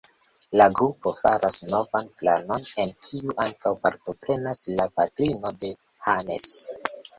La 0.59 0.65
grupo 0.77 1.11
faras 1.17 1.57
novan 1.73 2.09
planon, 2.21 2.65
en 2.85 2.95
kiu 3.09 3.37
ankaŭ 3.45 3.75
partoprenas 3.85 4.65
la 4.81 4.91
patrino 4.99 5.55
de 5.63 5.75
Hannes. 6.11 6.53